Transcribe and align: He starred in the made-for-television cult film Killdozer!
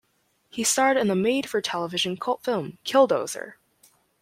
He 0.49 0.63
starred 0.63 0.97
in 0.97 1.09
the 1.09 1.15
made-for-television 1.15 2.17
cult 2.17 2.41
film 2.43 2.79
Killdozer! 2.83 3.57